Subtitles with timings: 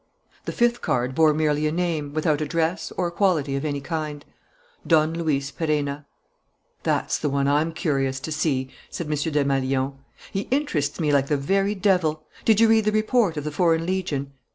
[0.45, 4.25] The fifth card bore merely a name, without address or quality of any kind
[4.87, 6.07] DON LUIS PERENNA
[6.81, 9.13] "That's the one I'm curious to see!" said M.
[9.13, 9.93] Desmalions.
[10.31, 12.23] "He interests me like the very devil!
[12.45, 14.33] Did you read the report of the Foreign Legion?"